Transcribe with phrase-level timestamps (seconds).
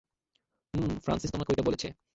[0.73, 1.87] হম Francis তোমাকে ঐটা বলেছে?